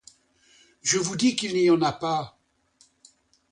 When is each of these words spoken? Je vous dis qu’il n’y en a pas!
Je 0.81 0.97
vous 0.97 1.15
dis 1.15 1.35
qu’il 1.35 1.53
n’y 1.53 1.69
en 1.69 1.83
a 1.83 1.91
pas! 1.91 2.39